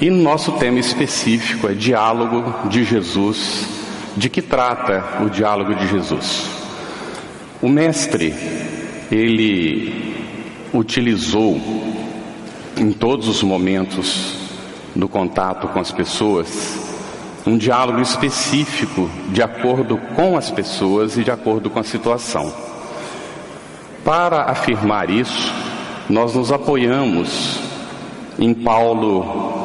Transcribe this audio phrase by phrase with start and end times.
[0.00, 3.66] E nosso tema específico é diálogo de Jesus.
[4.16, 6.46] De que trata o diálogo de Jesus?
[7.62, 8.34] O mestre,
[9.10, 10.14] ele
[10.72, 11.60] utilizou
[12.76, 14.34] em todos os momentos
[14.94, 16.84] do contato com as pessoas
[17.46, 22.52] um diálogo específico de acordo com as pessoas e de acordo com a situação.
[24.04, 25.52] Para afirmar isso,
[26.08, 27.60] nós nos apoiamos
[28.38, 29.55] em Paulo,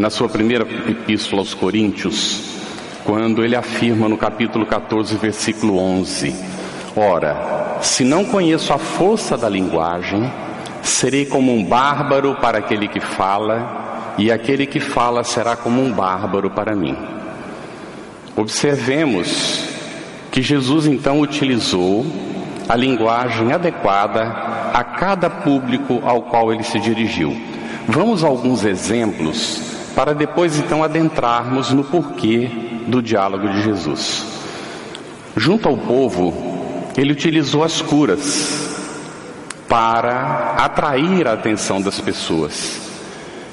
[0.00, 2.40] na sua primeira epístola aos Coríntios,
[3.04, 6.34] quando ele afirma no capítulo 14, versículo 11:
[6.96, 10.32] Ora, se não conheço a força da linguagem,
[10.82, 15.92] serei como um bárbaro para aquele que fala, e aquele que fala será como um
[15.92, 16.96] bárbaro para mim.
[18.34, 19.68] Observemos
[20.32, 22.06] que Jesus então utilizou
[22.66, 24.22] a linguagem adequada
[24.72, 27.38] a cada público ao qual ele se dirigiu.
[27.86, 32.50] Vamos a alguns exemplos para depois então adentrarmos no porquê
[32.86, 34.24] do diálogo de Jesus.
[35.36, 36.34] Junto ao povo,
[36.96, 38.70] ele utilizou as curas
[39.68, 42.80] para atrair a atenção das pessoas.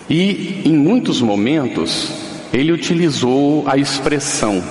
[0.09, 2.11] E em muitos momentos
[2.51, 4.63] ele utilizou a expressão: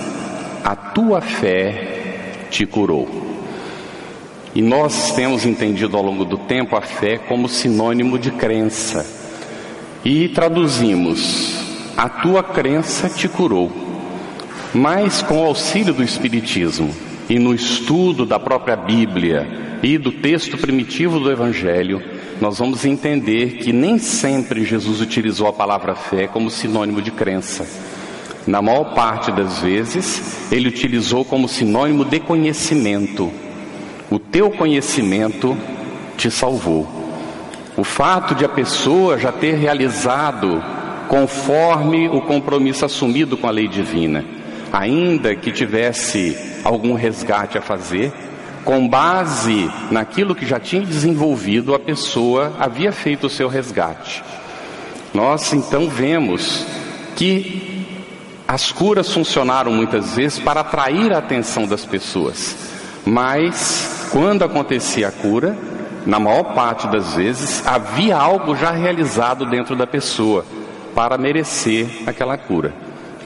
[0.63, 3.07] a tua fé te curou.
[4.53, 9.05] E nós temos entendido ao longo do tempo a fé como sinônimo de crença.
[10.03, 11.56] E traduzimos:
[11.97, 13.71] a tua crença te curou.
[14.71, 16.93] Mas com o auxílio do Espiritismo
[17.27, 21.99] e no estudo da própria Bíblia e do texto primitivo do Evangelho,
[22.39, 27.65] nós vamos entender que nem sempre Jesus utilizou a palavra fé como sinônimo de crença.
[28.45, 33.31] Na maior parte das vezes, ele utilizou como sinônimo de conhecimento.
[34.11, 35.57] O teu conhecimento
[36.15, 36.87] te salvou.
[37.75, 40.63] O fato de a pessoa já ter realizado
[41.07, 44.23] conforme o compromisso assumido com a lei divina,
[44.71, 48.11] ainda que tivesse algum resgate a fazer,
[48.63, 54.23] com base naquilo que já tinha desenvolvido, a pessoa havia feito o seu resgate.
[55.13, 56.65] Nós então vemos
[57.15, 57.85] que
[58.47, 62.55] as curas funcionaram muitas vezes para atrair a atenção das pessoas,
[63.05, 65.57] mas quando acontecia a cura,
[66.05, 70.45] na maior parte das vezes, havia algo já realizado dentro da pessoa
[70.97, 72.73] para merecer aquela cura,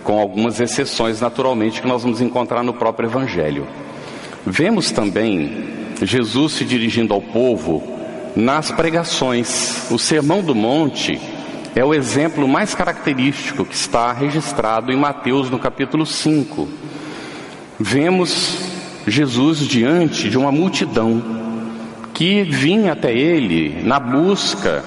[0.03, 3.65] com algumas exceções, naturalmente, que nós vamos encontrar no próprio Evangelho.
[4.45, 5.69] Vemos também
[6.01, 7.81] Jesus se dirigindo ao povo
[8.35, 9.89] nas pregações.
[9.89, 11.17] O Sermão do Monte
[11.73, 16.67] é o exemplo mais característico que está registrado em Mateus no capítulo 5.
[17.79, 18.65] Vemos
[19.07, 21.23] Jesus diante de uma multidão
[22.13, 24.83] que vinha até ele na busca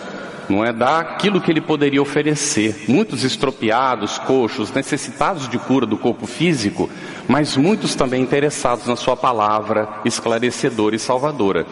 [0.48, 2.84] não é daquilo que ele poderia oferecer.
[2.88, 6.88] Muitos estropiados, coxos, necessitados de cura do corpo físico,
[7.28, 11.66] mas muitos também interessados na sua palavra esclarecedora e salvadora.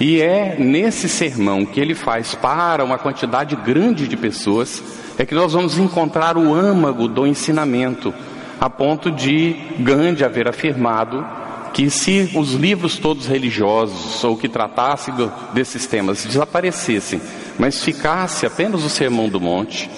[0.00, 4.82] E é nesse sermão que ele faz para uma quantidade grande de pessoas
[5.18, 8.14] é que nós vamos encontrar o âmago do ensinamento,
[8.60, 11.26] a ponto de Gandhi haver afirmado
[11.72, 15.14] que se os livros todos religiosos ou que tratassem
[15.52, 17.20] desses temas desaparecessem,
[17.58, 19.90] mas ficasse apenas o Sermão do Monte,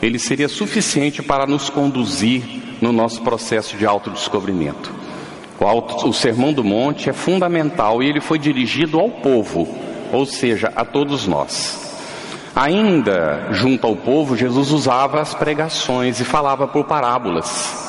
[0.00, 2.42] ele seria suficiente para nos conduzir
[2.80, 4.92] no nosso processo de autodescobrimento.
[5.60, 9.68] O, auto, o Sermão do Monte é fundamental e ele foi dirigido ao povo,
[10.10, 11.92] ou seja, a todos nós.
[12.56, 17.80] Ainda junto ao povo, Jesus usava as pregações e falava por parábolas.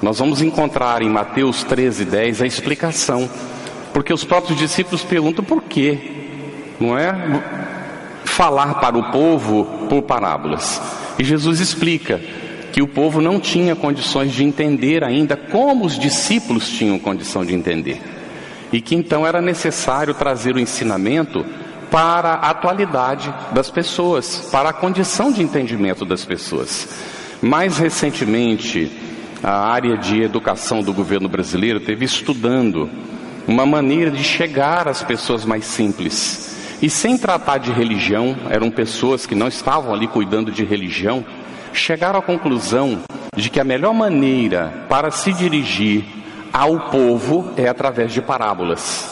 [0.00, 3.28] Nós vamos encontrar em Mateus 13, 10 a explicação,
[3.92, 5.98] porque os próprios discípulos perguntam por quê,
[6.78, 7.12] não é?
[8.40, 10.80] Falar para o povo por parábolas.
[11.18, 12.18] E Jesus explica
[12.72, 17.54] que o povo não tinha condições de entender ainda como os discípulos tinham condição de
[17.54, 18.00] entender.
[18.72, 21.44] E que então era necessário trazer o ensinamento
[21.90, 26.88] para a atualidade das pessoas, para a condição de entendimento das pessoas.
[27.42, 28.90] Mais recentemente,
[29.42, 32.88] a área de educação do governo brasileiro teve estudando
[33.46, 36.49] uma maneira de chegar às pessoas mais simples.
[36.82, 41.24] E sem tratar de religião, eram pessoas que não estavam ali cuidando de religião,
[41.72, 43.00] chegaram à conclusão
[43.36, 46.04] de que a melhor maneira para se dirigir
[46.52, 49.08] ao povo é através de parábolas.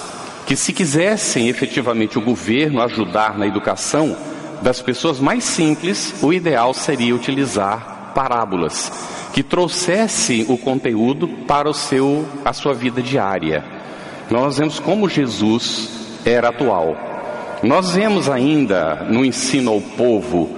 [0.47, 4.17] Que se quisessem efetivamente o governo ajudar na educação
[4.63, 8.91] das pessoas mais simples, o ideal seria utilizar parábolas
[9.33, 13.63] que trouxessem o conteúdo para o seu a sua vida diária.
[14.31, 15.91] Nós vemos como Jesus
[16.25, 17.18] era atual.
[17.63, 20.57] Nós vemos ainda no ensino ao povo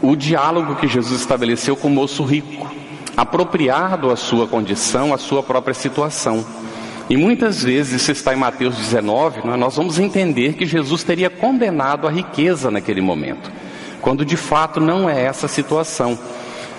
[0.00, 2.70] o diálogo que Jesus estabeleceu com o moço rico,
[3.16, 6.44] apropriado à sua condição, à sua própria situação.
[7.10, 11.28] E muitas vezes, isso está em Mateus 19, né, nós vamos entender que Jesus teria
[11.28, 13.52] condenado a riqueza naquele momento,
[14.00, 16.18] quando de fato não é essa a situação.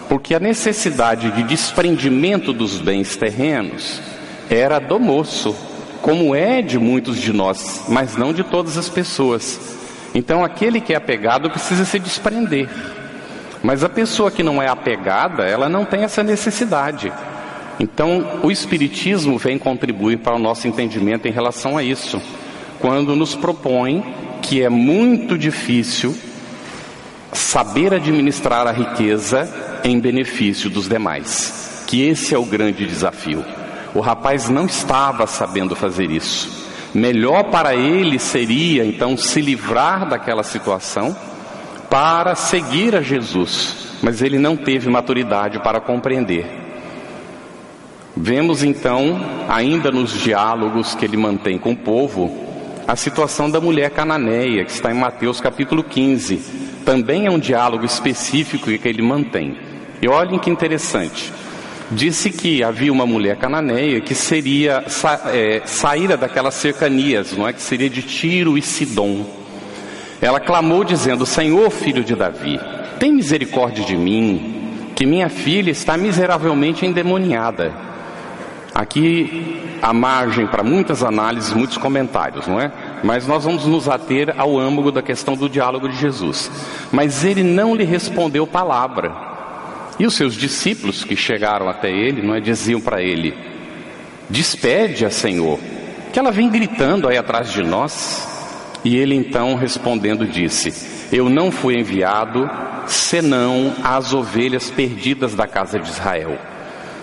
[0.09, 4.01] Porque a necessidade de desprendimento dos bens terrenos
[4.49, 5.55] era do moço,
[6.03, 9.77] como é de muitos de nós, mas não de todas as pessoas.
[10.13, 12.69] Então, aquele que é apegado precisa se desprender.
[13.63, 17.11] Mas a pessoa que não é apegada, ela não tem essa necessidade.
[17.79, 22.21] Então, o Espiritismo vem contribuir para o nosso entendimento em relação a isso,
[22.81, 24.03] quando nos propõe
[24.41, 26.13] que é muito difícil
[27.31, 29.49] saber administrar a riqueza
[29.85, 33.62] em benefício dos demais, que esse é o grande desafio.
[33.93, 36.63] O rapaz não estava sabendo fazer isso.
[36.93, 41.15] Melhor para ele seria então se livrar daquela situação
[41.89, 46.45] para seguir a Jesus, mas ele não teve maturidade para compreender.
[48.15, 49.19] Vemos então,
[49.49, 52.35] ainda nos diálogos que ele mantém com o povo,
[52.87, 56.37] a situação da mulher cananeia, que está em Mateus capítulo 15.
[56.85, 59.57] Também é um diálogo específico que ele mantém.
[60.01, 61.31] E olhem que interessante.
[61.91, 67.53] Disse que havia uma mulher cananeia que seria sa, é, saíra daquelas cercanias, não é
[67.53, 69.25] que seria de Tiro e Sidom.
[70.21, 72.59] Ela clamou dizendo: Senhor, filho de Davi,
[72.99, 77.73] tem misericórdia de mim, que minha filha está miseravelmente endemoniada.
[78.73, 82.71] Aqui há margem para muitas análises, muitos comentários, não é?
[83.03, 86.49] Mas nós vamos nos ater ao âmago da questão do diálogo de Jesus.
[86.91, 89.32] Mas ele não lhe respondeu palavra.
[89.99, 93.33] E os seus discípulos que chegaram até ele, não é, diziam para ele:
[94.29, 95.59] Despede a Senhor,
[96.11, 98.29] que ela vem gritando aí atrás de nós.
[98.83, 100.73] E ele então respondendo disse:
[101.11, 102.49] Eu não fui enviado
[102.87, 106.37] senão às ovelhas perdidas da casa de Israel.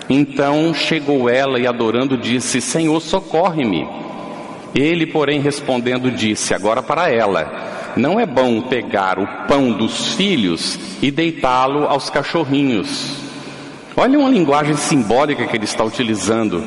[0.09, 3.87] Então chegou ela e adorando disse: Senhor, socorre-me.
[4.75, 10.79] Ele, porém, respondendo, disse: Agora para ela: Não é bom pegar o pão dos filhos
[11.03, 13.17] e deitá-lo aos cachorrinhos.
[13.97, 16.65] Olha uma linguagem simbólica que ele está utilizando.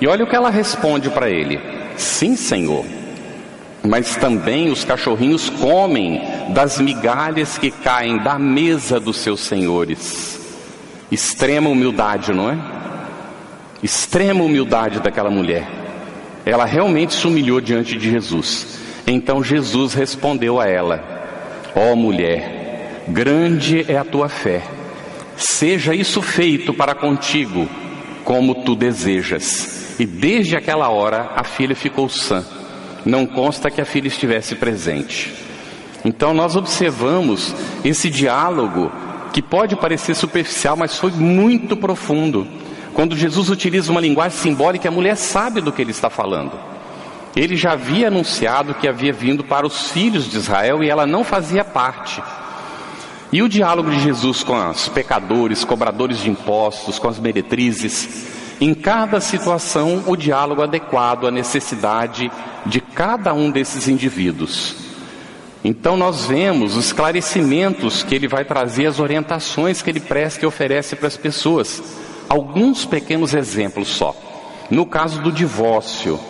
[0.00, 1.60] E olha o que ela responde para ele:
[1.96, 2.84] Sim, Senhor.
[3.86, 6.22] Mas também os cachorrinhos comem
[6.54, 10.40] das migalhas que caem da mesa dos seus senhores.
[11.12, 12.58] Extrema humildade, não é?
[13.82, 15.68] Extrema humildade daquela mulher.
[16.46, 18.83] Ela realmente se humilhou diante de Jesus.
[19.06, 21.02] Então Jesus respondeu a ela:
[21.74, 24.62] Ó oh, mulher, grande é a tua fé.
[25.36, 27.68] Seja isso feito para contigo,
[28.24, 29.96] como tu desejas.
[29.98, 32.44] E desde aquela hora a filha ficou sã.
[33.04, 35.34] Não consta que a filha estivesse presente.
[36.04, 37.54] Então nós observamos
[37.84, 38.90] esse diálogo
[39.32, 42.46] que pode parecer superficial, mas foi muito profundo.
[42.94, 46.52] Quando Jesus utiliza uma linguagem simbólica, a mulher sabe do que ele está falando.
[47.36, 51.24] Ele já havia anunciado que havia vindo para os filhos de Israel e ela não
[51.24, 52.22] fazia parte.
[53.32, 58.28] E o diálogo de Jesus com os pecadores, cobradores de impostos, com as meretrizes,
[58.60, 62.30] em cada situação o diálogo adequado à necessidade
[62.64, 64.76] de cada um desses indivíduos.
[65.64, 70.46] Então nós vemos os esclarecimentos que ele vai trazer, as orientações que ele presta e
[70.46, 71.82] oferece para as pessoas.
[72.28, 74.14] Alguns pequenos exemplos só.
[74.70, 76.20] No caso do divórcio,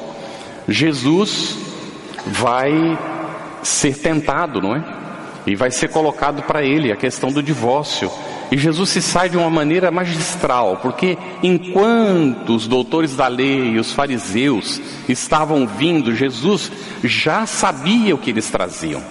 [0.68, 1.56] Jesus
[2.26, 2.98] vai
[3.62, 4.84] ser tentado, não é?
[5.46, 8.10] E vai ser colocado para ele a questão do divórcio.
[8.50, 13.78] E Jesus se sai de uma maneira magistral, porque enquanto os doutores da lei e
[13.78, 16.70] os fariseus estavam vindo, Jesus
[17.02, 19.02] já sabia o que eles traziam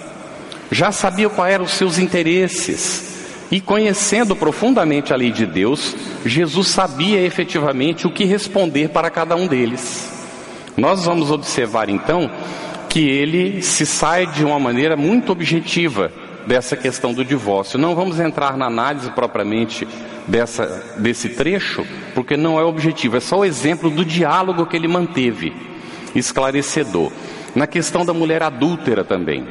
[0.70, 3.12] já sabia quais eram os seus interesses.
[3.50, 5.94] E conhecendo profundamente a lei de Deus,
[6.24, 10.10] Jesus sabia efetivamente o que responder para cada um deles.
[10.76, 12.30] Nós vamos observar então
[12.88, 16.12] que ele se sai de uma maneira muito objetiva
[16.46, 17.78] dessa questão do divórcio.
[17.78, 19.86] Não vamos entrar na análise propriamente
[20.26, 24.88] dessa, desse trecho, porque não é objetivo, é só o exemplo do diálogo que ele
[24.88, 25.52] manteve,
[26.14, 27.10] esclarecedor.
[27.54, 29.46] Na questão da mulher adúltera também.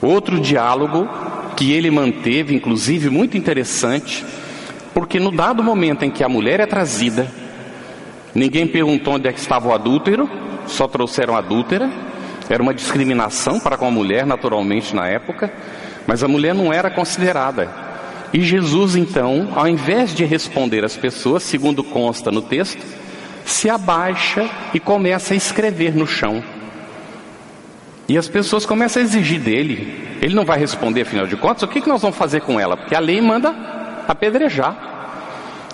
[0.00, 1.08] Outro diálogo
[1.56, 4.24] que ele manteve, inclusive muito interessante,
[4.92, 7.30] porque no dado momento em que a mulher é trazida,
[8.34, 10.28] ninguém perguntou onde é que estava o adúltero,
[10.66, 11.90] só trouxeram a adúltera,
[12.48, 15.52] era uma discriminação para com a mulher, naturalmente, na época,
[16.06, 17.68] mas a mulher não era considerada.
[18.32, 22.82] E Jesus, então, ao invés de responder às pessoas, segundo consta no texto,
[23.44, 26.42] se abaixa e começa a escrever no chão.
[28.08, 30.18] E as pessoas começam a exigir dele.
[30.20, 32.76] Ele não vai responder, afinal de contas, o que, que nós vamos fazer com ela?
[32.76, 33.54] Porque a lei manda
[34.08, 34.91] apedrejar.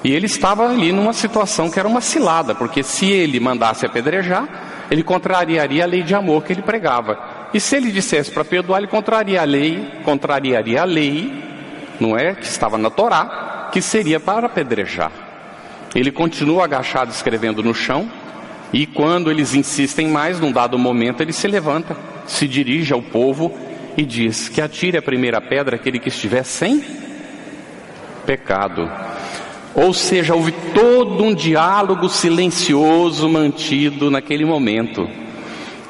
[0.05, 4.49] E ele estava ali numa situação que era uma cilada, porque se ele mandasse apedrejar,
[4.90, 7.19] ele contrariaria a lei de amor que ele pregava.
[7.52, 11.33] E se ele dissesse para perdoar, ele contrariaria a lei, contrariaria a lei,
[11.99, 15.11] não é, que estava na Torá, que seria para apedrejar.
[15.95, 18.09] Ele continua agachado escrevendo no chão,
[18.73, 23.57] e quando eles insistem mais, num dado momento, ele se levanta, se dirige ao povo
[23.97, 26.85] e diz: Que atire a primeira pedra aquele que estiver sem
[28.26, 28.90] pecado.
[29.80, 35.08] Ou seja, houve todo um diálogo silencioso mantido naquele momento.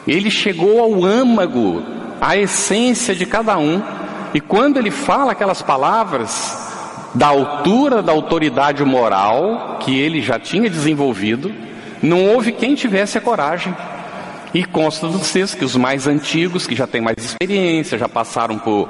[0.06, 1.82] Ele chegou ao âmago,
[2.20, 3.82] à essência de cada um.
[4.34, 6.68] E quando ele fala aquelas palavras,
[7.14, 11.50] da altura da autoridade moral que ele já tinha desenvolvido,
[12.02, 13.74] não houve quem tivesse a coragem.
[14.52, 18.58] E consta dos textos que os mais antigos, que já têm mais experiência, já passaram
[18.58, 18.88] por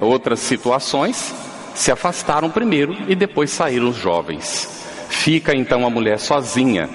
[0.00, 1.34] outras situações,
[1.74, 4.68] se afastaram primeiro e depois saíram os jovens.
[5.08, 6.88] Fica então a mulher sozinha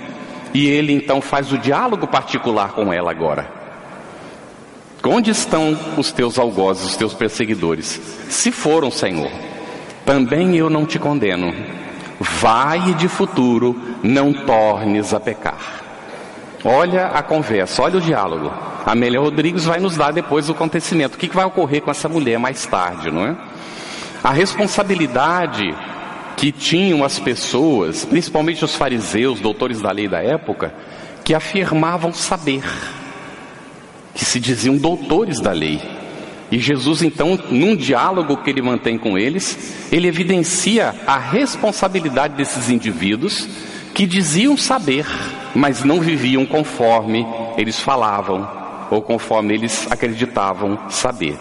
[0.53, 3.49] e ele então faz o diálogo particular com ela agora.
[5.03, 7.99] Onde estão os teus algozes, os teus perseguidores?
[8.29, 9.29] Se foram, Senhor,
[10.05, 11.53] também eu não te condeno.
[12.19, 15.83] Vai de futuro não tornes a pecar.
[16.63, 18.51] Olha a conversa, olha o diálogo.
[18.85, 21.15] Amélia Rodrigues vai nos dar depois o acontecimento.
[21.15, 23.35] O que vai ocorrer com essa mulher mais tarde, não é?
[24.25, 25.71] A responsabilidade
[26.35, 30.73] que tinham as pessoas, principalmente os fariseus, doutores da lei da época,
[31.23, 32.63] que afirmavam saber,
[34.15, 35.79] que se diziam doutores da lei.
[36.51, 42.71] E Jesus, então, num diálogo que ele mantém com eles, ele evidencia a responsabilidade desses
[42.71, 43.47] indivíduos
[43.93, 45.05] que diziam saber,
[45.53, 47.23] mas não viviam conforme
[47.59, 48.49] eles falavam
[48.89, 51.37] ou conforme eles acreditavam saber.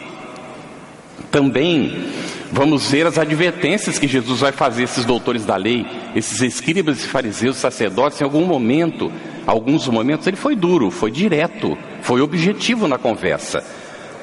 [1.30, 2.12] Também
[2.54, 5.84] vamos ver as advertências que Jesus vai fazer esses doutores da lei,
[6.14, 9.12] esses escribas e fariseus, sacerdotes, em algum momento,
[9.44, 13.64] alguns momentos, ele foi duro, foi direto, foi objetivo na conversa.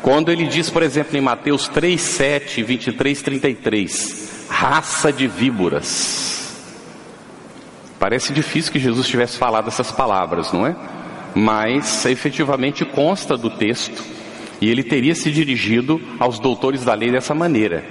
[0.01, 6.55] Quando ele diz, por exemplo, em Mateus 3, 7, 23, 33, raça de víboras.
[7.99, 10.73] Parece difícil que Jesus tivesse falado essas palavras, não é?
[11.35, 14.01] Mas efetivamente consta do texto
[14.61, 17.83] e ele teria se dirigido aos doutores da lei dessa maneira: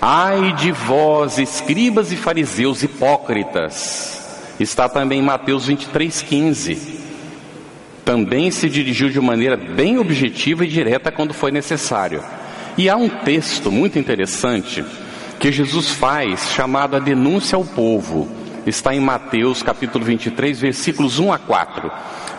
[0.00, 4.18] Ai de vós, escribas e fariseus hipócritas.
[4.58, 7.00] Está também em Mateus 23:15.
[8.04, 12.22] Também se dirigiu de maneira bem objetiva e direta quando foi necessário.
[12.76, 14.84] E há um texto muito interessante
[15.38, 18.28] que Jesus faz chamado a denúncia ao povo.
[18.66, 21.90] Está em Mateus capítulo 23, versículos 1 a 4.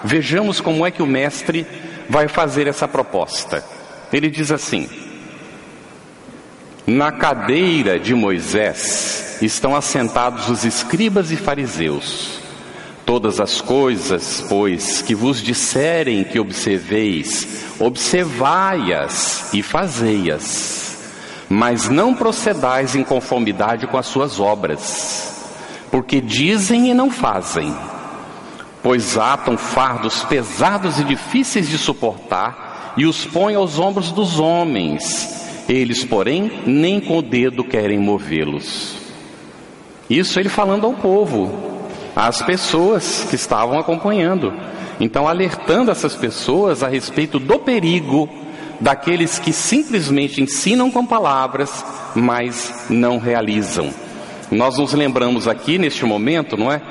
[0.04, 1.66] Vejamos como é que o mestre
[2.10, 3.64] vai fazer essa proposta.
[4.12, 4.90] Ele diz assim:
[6.86, 12.40] Na cadeira de Moisés estão assentados os escribas e fariseus.
[13.06, 20.98] Todas as coisas, pois, que vos disserem que observeis, observai-as e fazei-as,
[21.50, 25.44] mas não procedais em conformidade com as suas obras,
[25.90, 27.74] porque dizem e não fazem
[28.84, 35.41] pois atam fardos pesados e difíceis de suportar e os põem aos ombros dos homens.
[35.72, 38.94] Eles, porém, nem com o dedo querem movê-los.
[40.10, 41.50] Isso ele falando ao povo,
[42.13, 44.54] às pessoas que estavam acompanhando.
[45.00, 48.28] Então, alertando essas pessoas a respeito do perigo
[48.82, 53.94] daqueles que simplesmente ensinam com palavras, mas não realizam.
[54.51, 56.82] Nós nos lembramos aqui neste momento, não é?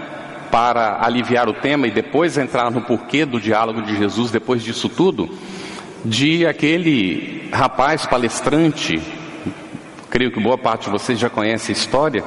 [0.51, 4.89] para aliviar o tema e depois entrar no porquê do diálogo de Jesus depois disso
[4.89, 5.29] tudo,
[6.05, 9.01] de aquele rapaz palestrante,
[10.09, 12.25] creio que boa parte de vocês já conhece a história,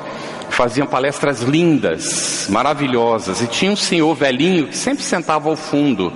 [0.49, 6.13] faziam palestras lindas, maravilhosas, e tinha um senhor velhinho que sempre sentava ao fundo,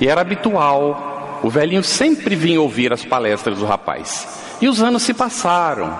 [0.00, 4.26] e era habitual, o velhinho sempre vinha ouvir as palestras do rapaz.
[4.60, 5.96] E os anos se passaram,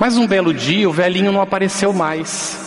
[0.00, 2.58] mas um belo dia o velhinho não apareceu mais.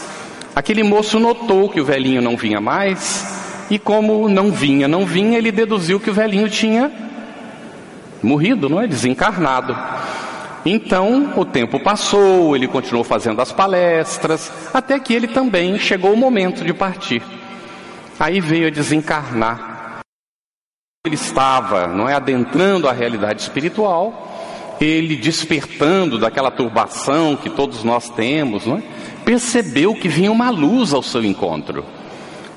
[0.56, 3.26] Aquele moço notou que o velhinho não vinha mais,
[3.70, 7.07] e como não vinha, não vinha, ele deduziu que o velhinho tinha
[8.22, 8.88] morrido, não é?
[8.88, 9.76] Desencarnado.
[10.66, 16.18] Então o tempo passou, ele continuou fazendo as palestras, até que ele também chegou o
[16.18, 17.24] momento de partir.
[18.20, 20.02] Aí veio a desencarnar.
[21.06, 28.10] Ele estava, não é, adentrando a realidade espiritual, ele despertando daquela turbação que todos nós
[28.10, 28.84] temos, não é?
[29.24, 31.84] percebeu que vinha uma luz ao seu encontro.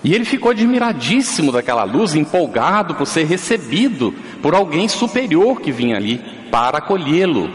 [0.03, 5.97] E ele ficou admiradíssimo daquela luz, empolgado por ser recebido por alguém superior que vinha
[5.97, 7.51] ali para acolhê-lo.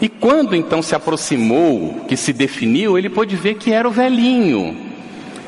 [0.00, 4.76] E quando então se aproximou, que se definiu, ele pôde ver que era o velhinho.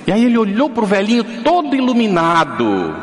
[0.07, 2.95] E aí ele olhou para o velhinho todo iluminado.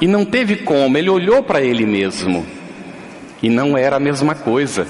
[0.00, 2.44] E não teve como, ele olhou para ele mesmo.
[3.42, 4.86] E não era a mesma coisa.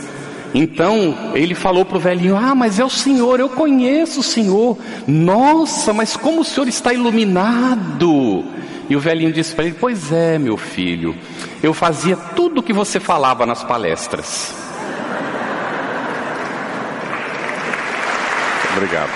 [0.55, 4.79] Então ele falou para o velhinho: Ah, mas é o senhor, eu conheço o senhor.
[5.07, 8.45] Nossa, mas como o senhor está iluminado.
[8.89, 11.15] E o velhinho disse para ele: Pois é, meu filho,
[11.63, 14.55] eu fazia tudo o que você falava nas palestras.
[18.77, 19.11] Obrigado.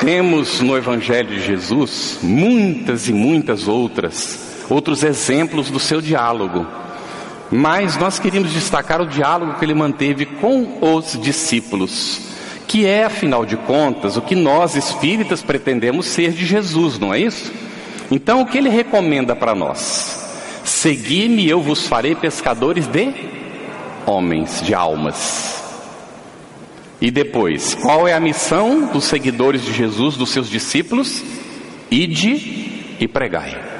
[0.00, 6.66] Temos no Evangelho de Jesus muitas e muitas outras outros exemplos do seu diálogo.
[7.50, 12.20] Mas nós queríamos destacar o diálogo que ele manteve com os discípulos,
[12.66, 17.20] que é, afinal de contas, o que nós espíritas pretendemos ser de Jesus, não é
[17.20, 17.52] isso?
[18.10, 20.22] Então, o que ele recomenda para nós?
[20.64, 23.12] Segui-me, eu vos farei pescadores de
[24.06, 25.62] homens, de almas.
[27.00, 31.22] E depois, qual é a missão dos seguidores de Jesus, dos seus discípulos?
[31.90, 33.73] Ide e pregai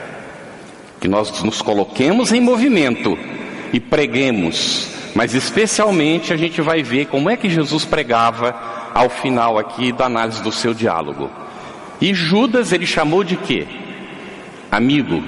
[1.04, 3.18] que nós nos coloquemos em movimento
[3.74, 8.58] e preguemos, mas especialmente a gente vai ver como é que Jesus pregava
[8.94, 11.30] ao final aqui da análise do seu diálogo.
[12.00, 13.66] E Judas ele chamou de quê?
[14.72, 15.22] Amigo.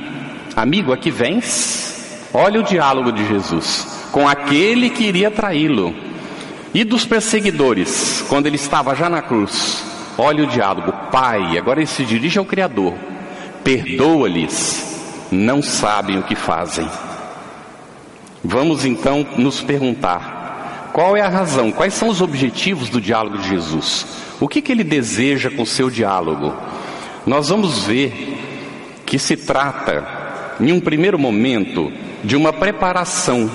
[0.56, 2.26] Amigo, aqui vens?
[2.33, 5.95] Olha o diálogo de Jesus com aquele que iria traí-lo.
[6.73, 9.85] E dos perseguidores, quando ele estava já na cruz.
[10.16, 12.95] Olha o diálogo, Pai, agora ele se dirige ao Criador.
[13.62, 14.86] Perdoa-lhes,
[15.30, 16.88] não sabem o que fazem.
[18.45, 23.49] Vamos então nos perguntar: qual é a razão, quais são os objetivos do diálogo de
[23.49, 24.06] Jesus?
[24.40, 26.54] O que, que ele deseja com o seu diálogo?
[27.26, 28.38] Nós vamos ver
[29.05, 30.07] que se trata,
[30.61, 33.51] em um primeiro momento, de uma preparação.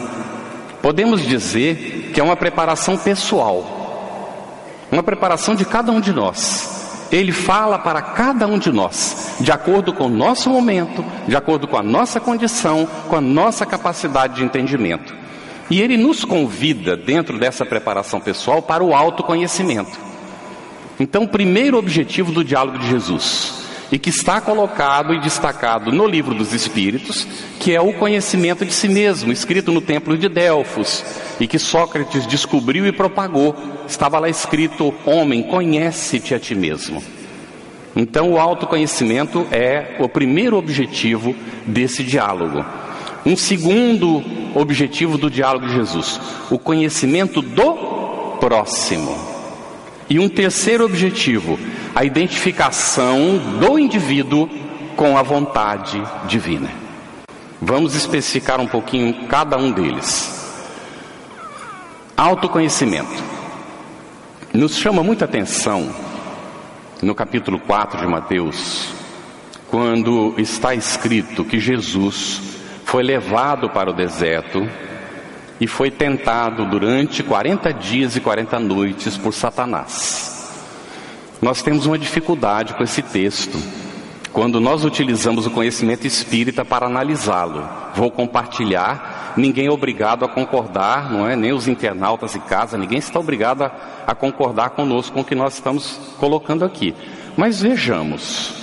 [0.81, 6.80] Podemos dizer que é uma preparação pessoal, uma preparação de cada um de nós.
[7.11, 11.67] Ele fala para cada um de nós, de acordo com o nosso momento, de acordo
[11.67, 15.13] com a nossa condição, com a nossa capacidade de entendimento.
[15.69, 19.99] E ele nos convida, dentro dessa preparação pessoal, para o autoconhecimento.
[20.99, 23.60] Então, o primeiro objetivo do diálogo de Jesus,
[23.91, 27.27] e que está colocado e destacado no livro dos Espíritos,
[27.59, 31.03] que é o conhecimento de si mesmo, escrito no templo de Delfos,
[31.39, 33.55] e que Sócrates descobriu e propagou.
[33.87, 37.03] Estava lá escrito: Homem, conhece-te a ti mesmo.
[37.93, 42.63] Então, o autoconhecimento é o primeiro objetivo desse diálogo.
[43.25, 44.23] Um segundo
[44.55, 49.31] objetivo do diálogo de Jesus: o conhecimento do próximo.
[50.09, 51.57] E um terceiro objetivo,
[51.93, 54.49] a identificação do indivíduo
[54.95, 56.69] com a vontade divina.
[57.61, 60.39] Vamos especificar um pouquinho cada um deles.
[62.15, 63.23] Autoconhecimento.
[64.53, 65.93] Nos chama muita atenção
[67.01, 68.89] no capítulo 4 de Mateus,
[69.69, 72.41] quando está escrito que Jesus
[72.85, 74.67] foi levado para o deserto
[75.59, 80.30] e foi tentado durante 40 dias e 40 noites por Satanás.
[81.41, 83.57] Nós temos uma dificuldade com esse texto,
[84.31, 87.67] quando nós utilizamos o conhecimento espírita para analisá-lo.
[87.95, 91.35] Vou compartilhar, ninguém é obrigado a concordar, não é?
[91.35, 93.71] Nem os internautas em casa, ninguém está obrigado a,
[94.07, 96.93] a concordar conosco com o que nós estamos colocando aqui.
[97.35, 98.53] Mas vejamos,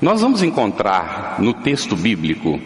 [0.00, 2.58] nós vamos encontrar no texto bíblico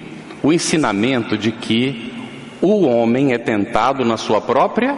[0.42, 2.14] o ensinamento de que
[2.62, 4.96] o homem é tentado na sua própria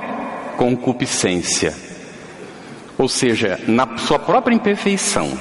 [0.56, 1.74] concupiscência,
[2.98, 5.38] ou seja, na sua própria imperfeição.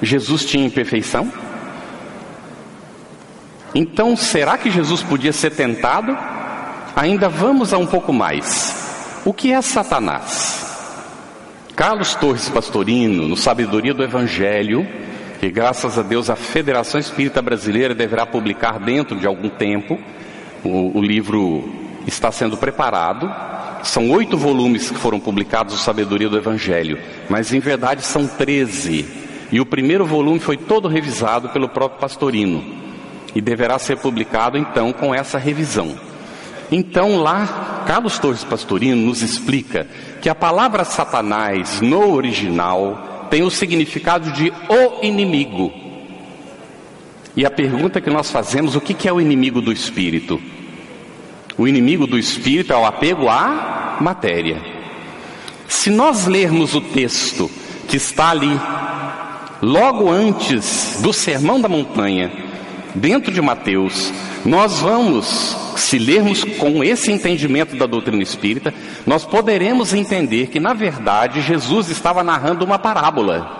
[0.00, 1.30] Jesus tinha imperfeição?
[3.74, 6.16] Então, será que Jesus podia ser tentado?
[6.96, 9.20] Ainda vamos a um pouco mais.
[9.24, 10.66] O que é Satanás?
[11.76, 14.86] Carlos Torres Pastorino, no Sabedoria do Evangelho,
[15.38, 19.98] que graças a Deus a Federação Espírita Brasileira deverá publicar dentro de algum tempo,
[20.64, 21.72] o, o livro
[22.06, 23.32] está sendo preparado.
[23.82, 29.06] São oito volumes que foram publicados do Sabedoria do Evangelho, mas em verdade são treze.
[29.50, 32.62] E o primeiro volume foi todo revisado pelo próprio Pastorino
[33.34, 35.94] e deverá ser publicado então com essa revisão.
[36.70, 39.86] Então lá, Carlos Torres Pastorino nos explica
[40.20, 45.72] que a palavra Satanás no original tem o significado de o inimigo.
[47.34, 50.40] E a pergunta que nós fazemos, o que é o inimigo do espírito?
[51.58, 54.62] O inimigo do espírito é o apego à matéria.
[55.66, 57.50] Se nós lermos o texto
[57.88, 58.58] que está ali,
[59.60, 62.30] logo antes do Sermão da Montanha,
[62.94, 64.12] dentro de Mateus,
[64.44, 68.72] nós vamos, se lermos com esse entendimento da doutrina espírita,
[69.04, 73.56] nós poderemos entender que, na verdade, Jesus estava narrando uma parábola.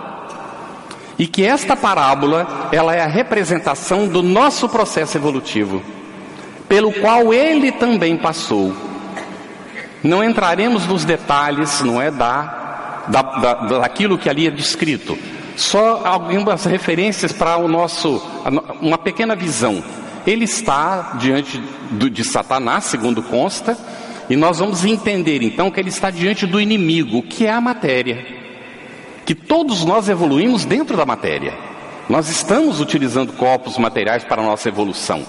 [1.18, 5.82] E que esta parábola, ela é a representação do nosso processo evolutivo,
[6.68, 8.74] pelo qual ele também passou.
[10.02, 15.18] Não entraremos nos detalhes, não é, da, da, da daquilo que ali é descrito.
[15.56, 18.22] Só algumas referências para o nosso,
[18.80, 19.82] uma pequena visão.
[20.26, 21.58] Ele está diante
[21.90, 23.76] do, de Satanás, segundo consta,
[24.30, 28.38] e nós vamos entender então que ele está diante do inimigo, que é a matéria
[29.28, 31.52] que todos nós evoluímos dentro da matéria.
[32.08, 35.22] Nós estamos utilizando corpos materiais para a nossa evolução.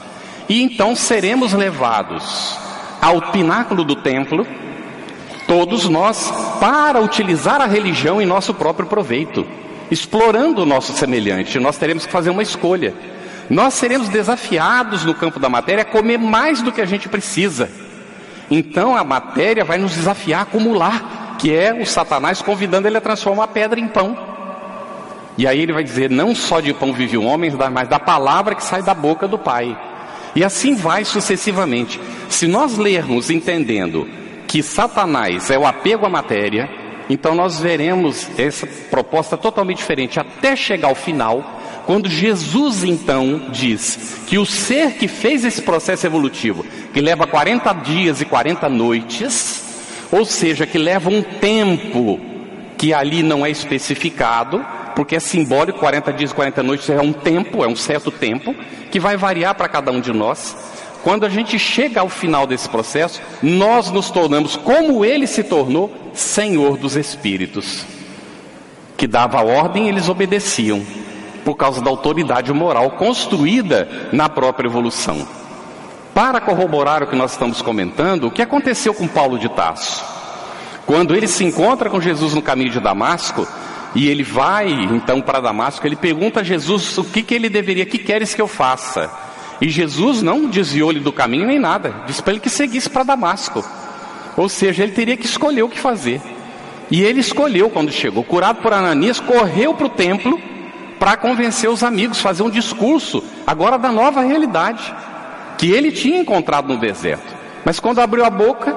[0.49, 2.57] E então seremos levados
[2.99, 4.45] ao pináculo do templo,
[5.47, 9.45] todos nós, para utilizar a religião em nosso próprio proveito,
[9.91, 11.59] explorando o nosso semelhante.
[11.59, 12.93] Nós teremos que fazer uma escolha.
[13.49, 17.69] Nós seremos desafiados no campo da matéria a comer mais do que a gente precisa.
[18.49, 23.01] Então a matéria vai nos desafiar a acumular que é o Satanás convidando ele a
[23.01, 24.17] transformar a pedra em pão.
[25.37, 28.53] E aí ele vai dizer: não só de pão vive o homem, mas da palavra
[28.53, 29.88] que sai da boca do Pai.
[30.35, 31.99] E assim vai sucessivamente.
[32.29, 34.07] Se nós lermos entendendo
[34.47, 36.69] que Satanás é o apego à matéria,
[37.09, 44.21] então nós veremos essa proposta totalmente diferente até chegar ao final, quando Jesus então diz
[44.27, 46.63] que o ser que fez esse processo evolutivo,
[46.93, 49.63] que leva 40 dias e 40 noites,
[50.11, 52.19] ou seja, que leva um tempo
[52.77, 54.63] que ali não é especificado,
[54.99, 58.53] porque é simbólico, 40 dias, 40 noites é um tempo, é um certo tempo,
[58.91, 60.57] que vai variar para cada um de nós.
[61.01, 65.89] Quando a gente chega ao final desse processo, nós nos tornamos, como ele se tornou,
[66.13, 67.85] Senhor dos Espíritos,
[68.97, 70.85] que dava ordem e eles obedeciam,
[71.45, 75.25] por causa da autoridade moral construída na própria evolução.
[76.13, 80.03] Para corroborar o que nós estamos comentando, o que aconteceu com Paulo de Tarso?
[80.85, 83.47] Quando ele se encontra com Jesus no caminho de Damasco,
[83.95, 87.85] e ele vai então para Damasco, ele pergunta a Jesus o que, que ele deveria,
[87.85, 89.09] que queres que eu faça?
[89.61, 93.63] E Jesus não desviou-lhe do caminho nem nada, disse para ele que seguisse para Damasco.
[94.37, 96.21] Ou seja, ele teria que escolher o que fazer.
[96.89, 100.39] E ele escolheu quando chegou, curado por Ananias, correu para o templo
[100.97, 104.93] para convencer os amigos, fazer um discurso agora da nova realidade
[105.57, 107.35] que ele tinha encontrado no deserto.
[107.65, 108.75] Mas quando abriu a boca,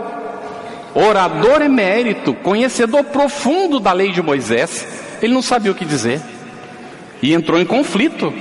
[0.95, 4.87] orador emérito, conhecedor profundo da lei de Moisés,
[5.23, 6.21] ele não sabia o que dizer.
[7.23, 8.33] E entrou em conflito.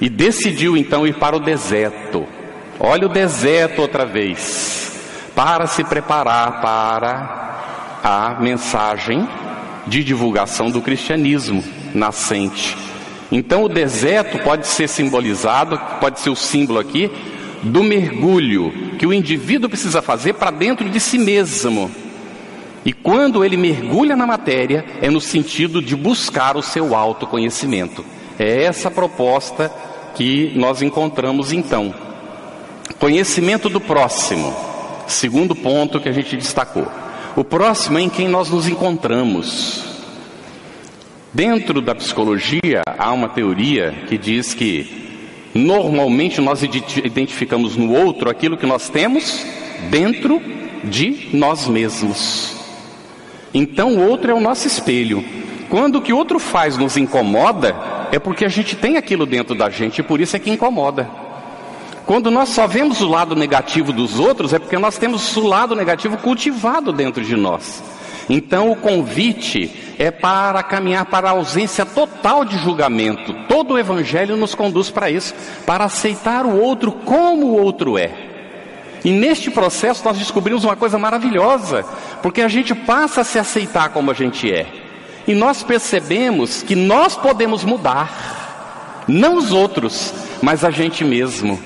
[0.00, 2.26] E decidiu então ir para o deserto.
[2.78, 4.92] Olha o deserto outra vez.
[5.34, 9.26] Para se preparar para a mensagem
[9.86, 11.62] de divulgação do cristianismo
[11.94, 12.76] nascente.
[13.30, 17.10] Então o deserto pode ser simbolizado, pode ser o símbolo aqui,
[17.62, 21.90] do mergulho que o indivíduo precisa fazer para dentro de si mesmo.
[22.86, 28.04] E quando ele mergulha na matéria, é no sentido de buscar o seu autoconhecimento.
[28.38, 29.72] É essa proposta
[30.14, 31.92] que nós encontramos então.
[33.00, 34.54] Conhecimento do próximo,
[35.08, 36.86] segundo ponto que a gente destacou.
[37.34, 39.84] O próximo é em quem nós nos encontramos.
[41.34, 48.56] Dentro da psicologia há uma teoria que diz que normalmente nós identificamos no outro aquilo
[48.56, 49.44] que nós temos
[49.90, 50.40] dentro
[50.84, 52.55] de nós mesmos.
[53.56, 55.24] Então o outro é o nosso espelho.
[55.70, 57.74] Quando o que o outro faz nos incomoda,
[58.12, 61.08] é porque a gente tem aquilo dentro da gente e por isso é que incomoda.
[62.04, 65.74] Quando nós só vemos o lado negativo dos outros, é porque nós temos o lado
[65.74, 67.82] negativo cultivado dentro de nós.
[68.28, 73.32] Então o convite é para caminhar para a ausência total de julgamento.
[73.48, 78.35] Todo o Evangelho nos conduz para isso, para aceitar o outro como o outro é.
[79.06, 81.84] E neste processo nós descobrimos uma coisa maravilhosa,
[82.20, 84.66] porque a gente passa a se aceitar como a gente é.
[85.28, 91.56] E nós percebemos que nós podemos mudar, não os outros, mas a gente mesmo.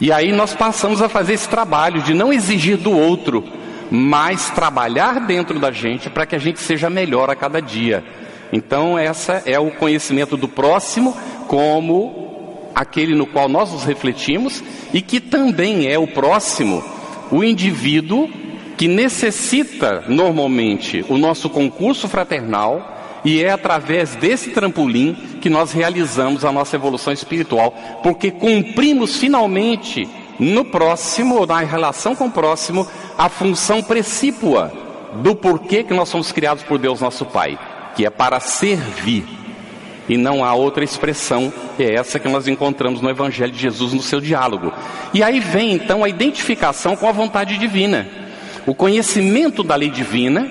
[0.00, 3.44] E aí nós passamos a fazer esse trabalho de não exigir do outro,
[3.90, 8.02] mas trabalhar dentro da gente para que a gente seja melhor a cada dia.
[8.50, 11.14] Então, essa é o conhecimento do próximo
[11.46, 12.19] como
[12.74, 16.82] aquele no qual nós nos refletimos e que também é o próximo,
[17.30, 18.28] o indivíduo
[18.76, 26.44] que necessita normalmente o nosso concurso fraternal e é através desse trampolim que nós realizamos
[26.44, 32.88] a nossa evolução espiritual, porque cumprimos finalmente no próximo, ou na relação com o próximo,
[33.18, 34.72] a função precípua
[35.16, 37.58] do porquê que nós somos criados por Deus nosso Pai,
[37.94, 39.39] que é para servir.
[40.10, 44.02] E não há outra expressão, é essa que nós encontramos no Evangelho de Jesus no
[44.02, 44.72] seu diálogo.
[45.14, 48.08] E aí vem então a identificação com a vontade divina,
[48.66, 50.50] o conhecimento da lei divina,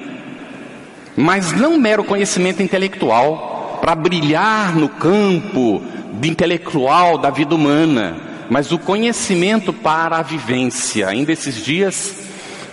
[1.14, 8.16] mas não mero conhecimento intelectual para brilhar no campo de intelectual da vida humana,
[8.50, 11.10] mas o conhecimento para a vivência.
[11.10, 12.16] Ainda esses dias,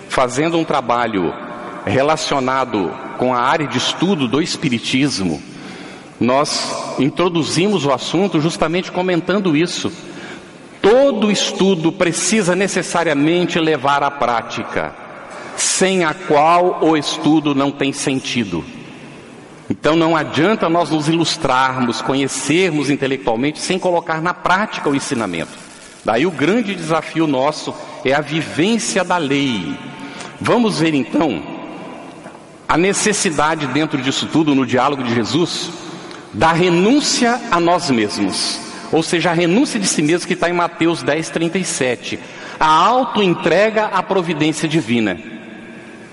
[0.08, 1.34] fazendo um trabalho
[1.84, 5.42] relacionado com a área de estudo do Espiritismo,
[6.20, 9.92] nós introduzimos o assunto justamente comentando isso.
[10.80, 14.94] Todo estudo precisa necessariamente levar à prática,
[15.56, 18.64] sem a qual o estudo não tem sentido.
[19.68, 25.66] Então não adianta nós nos ilustrarmos, conhecermos intelectualmente sem colocar na prática o ensinamento.
[26.04, 27.74] Daí o grande desafio nosso
[28.04, 29.76] é a vivência da lei.
[30.40, 31.42] Vamos ver então
[32.68, 35.70] a necessidade dentro disso tudo, no diálogo de Jesus,
[36.36, 38.60] da renúncia a nós mesmos.
[38.92, 42.20] Ou seja, a renúncia de si mesmo que está em Mateus 10, 37.
[42.58, 45.18] A auto-entrega à providência divina.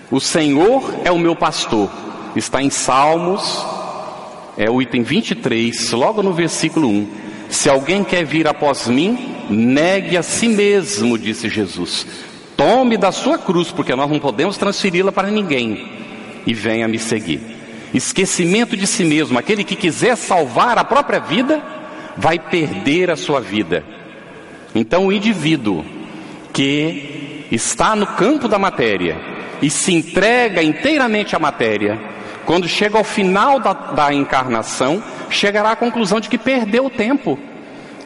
[0.10, 1.90] O Senhor é o meu pastor.
[2.36, 3.64] Está em Salmos,
[4.58, 7.08] é o item 23, logo no versículo 1.
[7.50, 12.08] Se alguém quer vir após mim, Negue a si mesmo, disse Jesus.
[12.56, 15.86] Tome da sua cruz, porque nós não podemos transferi-la para ninguém,
[16.46, 17.42] e venha me seguir.
[17.94, 21.62] Esquecimento de si mesmo, aquele que quiser salvar a própria vida,
[22.18, 23.84] vai perder a sua vida.
[24.74, 25.86] Então, o indivíduo
[26.52, 29.18] que está no campo da matéria
[29.62, 32.00] e se entrega inteiramente à matéria,
[32.46, 37.40] quando chega ao final da, da encarnação, chegará à conclusão de que perdeu o tempo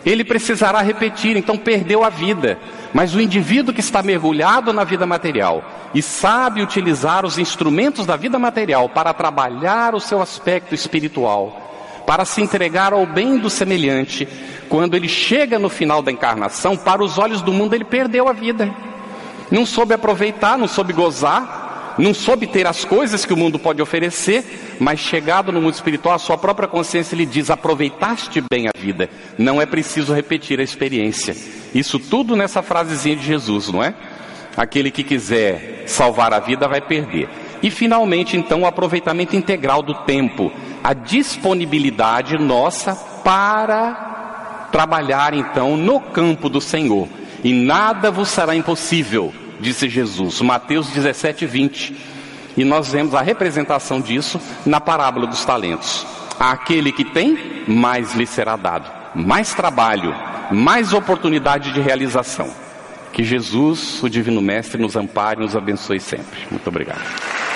[0.08, 2.58] ele precisará repetir, então perdeu a vida.
[2.93, 8.15] Mas o indivíduo que está mergulhado na vida material e sabe utilizar os instrumentos da
[8.15, 14.26] vida material para trabalhar o seu aspecto espiritual, para se entregar ao bem do semelhante,
[14.70, 18.34] quando ele chega no final da encarnação, para os olhos do mundo ele perdeu a
[18.34, 18.74] vida.
[19.52, 21.66] Não soube aproveitar, não soube gozar,
[21.97, 26.15] não soube ter as coisas que o mundo pode oferecer, mas chegado no mundo espiritual,
[26.15, 30.63] a sua própria consciência lhe diz: aproveitaste bem a vida, não é preciso repetir a
[30.63, 31.36] experiência.
[31.73, 33.93] Isso tudo nessa frasezinha de Jesus, não é?
[34.55, 37.29] Aquele que quiser salvar a vida vai perder.
[37.62, 40.51] E finalmente, então, o aproveitamento integral do tempo,
[40.83, 47.07] a disponibilidade nossa para trabalhar então no campo do Senhor.
[47.43, 51.96] E nada vos será impossível disse Jesus, Mateus 17, 20.
[52.56, 56.06] E nós vemos a representação disso na parábola dos talentos.
[56.39, 58.91] Aquele que tem, mais lhe será dado.
[59.15, 60.15] Mais trabalho,
[60.52, 62.50] mais oportunidade de realização.
[63.13, 66.39] Que Jesus, o Divino Mestre, nos ampare e nos abençoe sempre.
[66.52, 67.46] Muito obrigado.